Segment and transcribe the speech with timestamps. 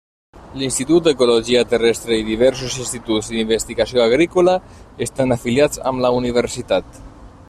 [0.59, 4.57] L'Institut d'Ecologia Terrestre i diversos instituts d'investigació agrícola,
[5.07, 7.03] estan afiliats amb la universitat.